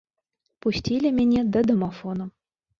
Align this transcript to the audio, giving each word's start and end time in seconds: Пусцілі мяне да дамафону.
Пусцілі 0.67 1.13
мяне 1.19 1.45
да 1.53 1.65
дамафону. 1.71 2.25